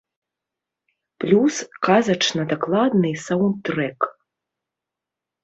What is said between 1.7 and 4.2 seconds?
казачна дакладны саўндтрэк.